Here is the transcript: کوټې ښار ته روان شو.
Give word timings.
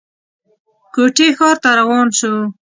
کوټې 0.93 1.27
ښار 1.37 1.55
ته 1.63 1.69
روان 1.79 2.07
شو. 2.17 2.33